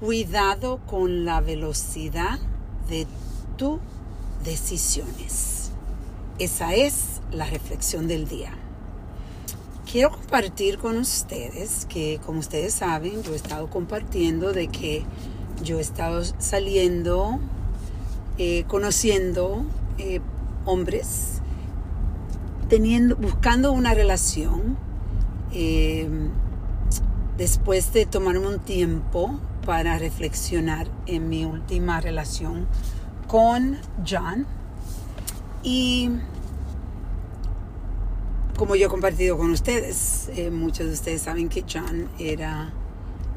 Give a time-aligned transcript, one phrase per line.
[0.00, 2.38] Cuidado con la velocidad
[2.88, 3.08] de
[3.56, 3.80] tus
[4.44, 5.72] decisiones.
[6.38, 8.52] Esa es la reflexión del día.
[9.90, 15.02] Quiero compartir con ustedes que, como ustedes saben, yo he estado compartiendo de que
[15.64, 17.40] yo he estado saliendo,
[18.38, 19.64] eh, conociendo
[19.98, 20.20] eh,
[20.64, 21.40] hombres,
[22.68, 24.78] teniendo, buscando una relación.
[25.52, 26.08] Eh,
[27.38, 32.66] después de tomarme un tiempo para reflexionar en mi última relación
[33.28, 34.44] con John.
[35.62, 36.10] Y
[38.58, 42.72] como yo he compartido con ustedes, eh, muchos de ustedes saben que John era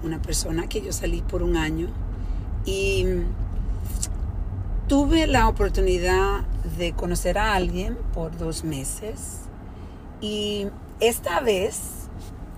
[0.03, 1.87] una persona que yo salí por un año
[2.65, 3.05] y
[4.87, 6.41] tuve la oportunidad
[6.77, 9.41] de conocer a alguien por dos meses
[10.21, 10.67] y
[10.99, 12.00] esta vez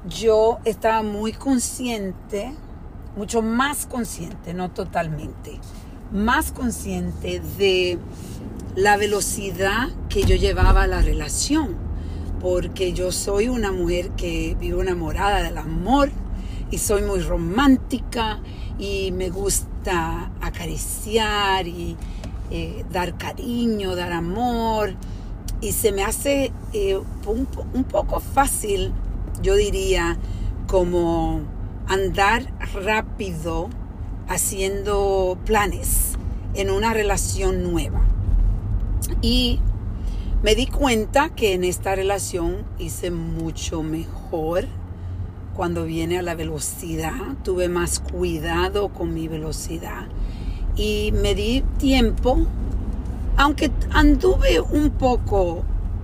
[0.07, 2.53] yo estaba muy consciente
[3.15, 5.59] mucho más consciente, no totalmente,
[6.11, 7.99] más consciente de
[8.75, 11.75] la velocidad que yo llevaba la relación,
[12.41, 16.11] porque yo soy una mujer que vivo enamorada del amor
[16.71, 18.39] y soy muy romántica
[18.79, 21.95] y me gusta acariciar y
[22.49, 24.95] eh, dar cariño, dar amor
[25.61, 28.91] y se me hace eh, un poco fácil,
[29.41, 30.17] yo diría,
[30.67, 31.41] como
[31.87, 33.69] andar rápido
[34.27, 36.17] haciendo planes
[36.53, 38.01] en una relación nueva.
[39.21, 39.59] Y
[40.41, 44.65] me di cuenta que en esta relación hice mucho mejor
[45.55, 47.13] cuando viene a la velocidad.
[47.43, 50.07] Tuve más cuidado con mi velocidad.
[50.75, 52.45] Y me di tiempo,
[53.37, 55.63] aunque anduve un poco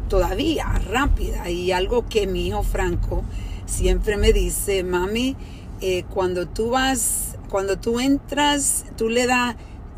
[0.10, 1.50] todavía rápida.
[1.50, 3.24] Y algo que mi hijo Franco
[3.66, 5.38] siempre me dice, mami,
[5.80, 9.56] eh, cuando tú vas, cuando tú entras, tú le das,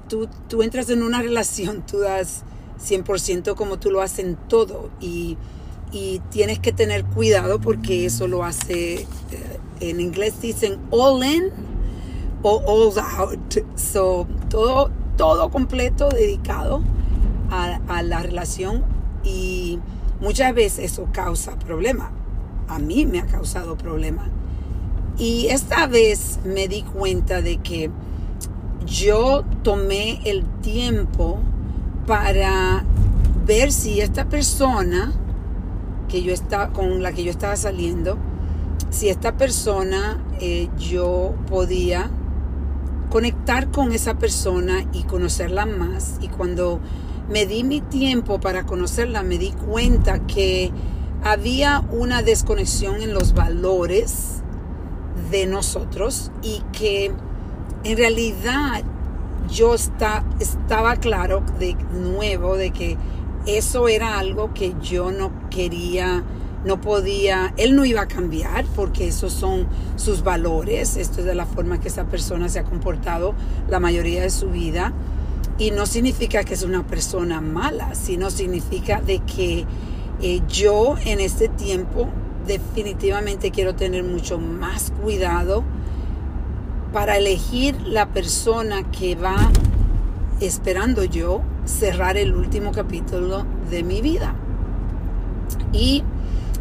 [0.08, 2.44] tú, tú entras en una relación, tú das
[2.80, 5.38] 100% como tú lo haces en todo y,
[5.92, 9.08] y tienes que tener cuidado porque eso lo hace, eh,
[9.80, 11.46] en inglés dicen all in
[12.44, 13.58] o all out.
[13.76, 16.84] So, todo, todo completo dedicado
[17.50, 18.84] a, a la relación
[19.24, 19.80] y
[20.22, 22.10] muchas veces eso causa problemas.
[22.68, 24.30] A mí me ha causado problemas
[25.18, 27.92] y esta vez me di cuenta de que
[28.86, 31.40] yo tomé el tiempo
[32.08, 32.84] para
[33.46, 35.12] ver si esta persona
[36.08, 38.18] que yo estaba, con la que yo estaba saliendo,
[38.90, 42.10] si esta persona eh, yo podía
[43.10, 46.18] conectar con esa persona y conocerla más.
[46.22, 46.80] Y cuando
[47.32, 50.72] me di mi tiempo para conocerla, me di cuenta que
[51.24, 54.42] había una desconexión en los valores
[55.32, 57.14] de nosotros y que
[57.86, 58.84] en realidad
[59.50, 62.98] yo está, estaba claro de nuevo de que
[63.46, 66.24] eso era algo que yo no quería,
[66.66, 71.36] no podía, él no iba a cambiar porque esos son sus valores, esto es de
[71.36, 73.36] la forma que esa persona se ha comportado
[73.70, 74.94] la mayoría de su vida
[75.58, 79.66] y no significa que es una persona mala, sino significa de que
[80.22, 82.08] eh, yo en este tiempo
[82.46, 85.64] definitivamente quiero tener mucho más cuidado
[86.94, 89.52] para elegir la persona que va
[90.40, 94.36] esperando yo cerrar el último capítulo de mi vida.
[95.72, 96.04] Y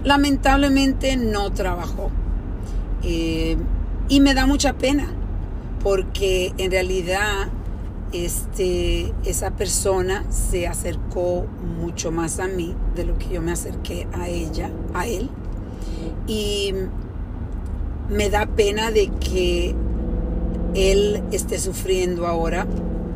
[0.04, 2.10] lamentablemente no trabajó.
[3.02, 3.56] Eh,
[4.08, 5.06] y me da mucha pena
[5.82, 7.48] porque en realidad
[8.12, 11.46] este, esa persona se acercó
[11.80, 15.30] mucho más a mí de lo que yo me acerqué a ella, a él.
[16.26, 16.74] Y
[18.08, 19.74] me da pena de que
[20.74, 22.66] él esté sufriendo ahora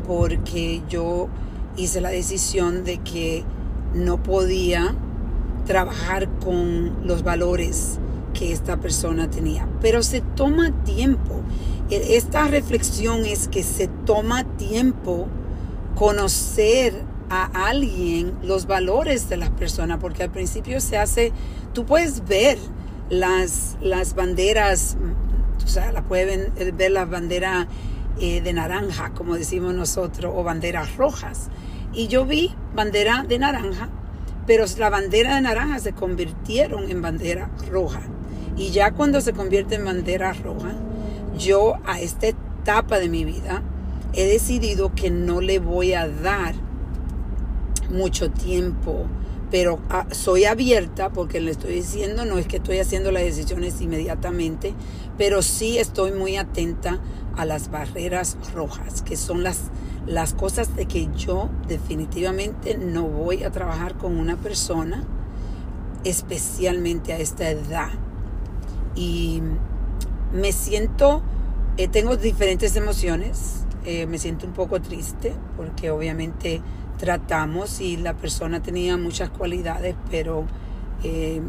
[0.07, 1.29] porque yo
[1.77, 3.45] hice la decisión de que
[3.95, 4.95] no podía
[5.67, 7.99] trabajar con los valores
[8.33, 9.69] que esta persona tenía.
[9.81, 11.41] Pero se toma tiempo.
[11.91, 15.27] E, esta reflexión es que se toma tiempo
[15.95, 16.95] conocer
[17.31, 21.33] a alguien los valores de la persona, porque al principio se hace,
[21.73, 22.59] tú puedes ver
[23.11, 24.97] las, las banderas,
[25.65, 27.67] o sea, la pueden ver la bandera
[28.21, 31.49] eh, de naranja, como decimos nosotros, o banderas rojas.
[31.93, 33.89] Y yo vi bandera de naranja,
[34.47, 38.03] pero la bandera de naranja se convirtieron en bandera roja.
[38.57, 40.75] Y ya cuando se convierte en bandera roja,
[41.39, 43.63] yo a esta etapa de mi vida
[44.13, 46.55] he decidido que no le voy a dar
[47.91, 49.07] mucho tiempo
[49.55, 53.81] pero ah, soy abierta porque le estoy diciendo, no es que estoy haciendo las decisiones
[53.81, 54.75] inmediatamente,
[55.17, 56.99] pero sí estoy muy atenta
[57.37, 59.71] a las barreras rojas, que son las,
[60.09, 65.05] las cosas de que yo definitivamente no voy a trabajar con una persona,
[66.03, 67.93] especialmente a esta edad.
[68.97, 69.41] Y
[70.35, 71.23] me siento,
[71.77, 76.61] eh, tengo diferentes emociones, eh, me siento un poco triste porque obviamente
[76.99, 80.45] tratamos y la persona tenía muchas cualidades, pero
[81.05, 81.41] eh,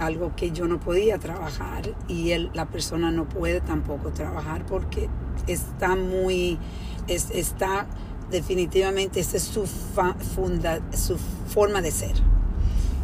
[0.00, 5.08] algo que yo no podía trabajar y él, la persona no puede tampoco trabajar porque
[5.46, 6.58] está muy,
[7.06, 7.86] está
[8.30, 11.16] definitivamente, esa es su, funda, su
[11.46, 12.14] forma de ser.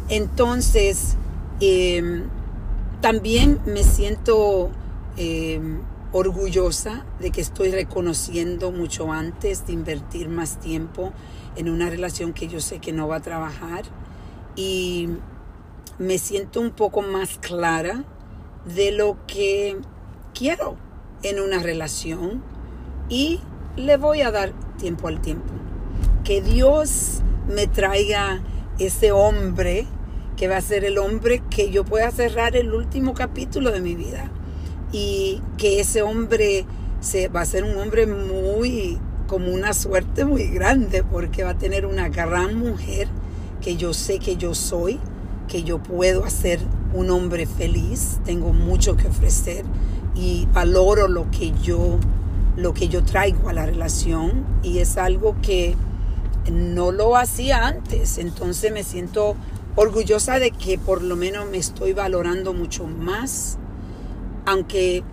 [0.09, 1.15] Entonces,
[1.61, 2.23] em,
[2.99, 4.71] también me siento
[5.17, 5.81] em,
[6.11, 11.13] orgullosa de que estoy reconociendo mucho antes de invertir más tiempo
[11.55, 13.83] en una relación que yo sé que no va a trabajar
[14.55, 15.09] y
[15.99, 18.03] me siento un poco más clara
[18.65, 19.77] de lo que
[20.33, 20.75] quiero
[21.23, 22.43] en una relación
[23.07, 23.39] y
[23.75, 25.53] le voy a dar tiempo al tiempo.
[26.23, 28.41] Que Dios me traiga
[28.79, 29.87] ese hombre
[30.35, 33.95] que va a ser el hombre que yo pueda cerrar el último capítulo de mi
[33.95, 34.31] vida
[34.91, 36.65] y que ese hombre
[36.99, 38.97] se, va a ser un hombre muy
[39.27, 43.07] como una suerte muy grande porque va a tener una gran mujer
[43.61, 44.99] que yo sé que yo soy
[45.47, 46.59] que yo puedo hacer
[46.93, 49.65] un hombre feliz, tengo mucho que ofrecer
[50.15, 51.99] y valoro lo que yo
[52.57, 55.75] lo que yo traigo a la relación y es algo que
[56.51, 59.35] no lo hacía antes, entonces me siento
[59.75, 63.57] orgullosa de que por lo menos me estoy valorando mucho más,
[64.45, 65.03] aunque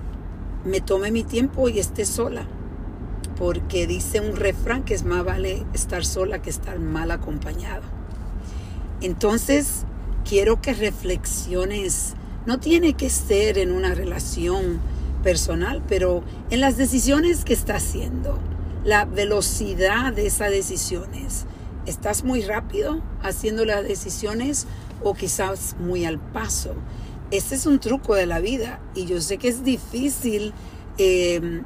[0.65, 2.47] me tome mi tiempo y esté sola,
[3.37, 7.83] porque dice un refrán que es más vale estar sola que estar mal acompañado.
[9.01, 9.85] Entonces,
[10.29, 12.15] quiero que reflexiones.
[12.47, 14.81] No tiene que ser en una relación
[15.23, 18.39] personal, pero en las decisiones que estás haciendo,
[18.85, 21.47] la velocidad de esas decisiones.
[21.87, 24.67] ¿Estás muy rápido haciendo las decisiones
[25.03, 26.75] o quizás muy al paso?
[27.31, 30.55] Este es un truco de la vida y yo sé que es difícil
[30.97, 31.63] em,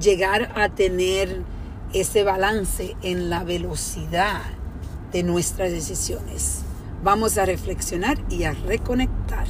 [0.00, 1.42] llegar a tener
[1.92, 4.42] ese balance en la velocidad
[5.12, 6.60] de nuestras decisiones.
[7.02, 9.48] Vamos a reflexionar y a reconectar.